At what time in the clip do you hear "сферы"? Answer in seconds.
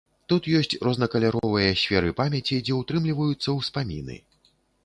1.83-2.09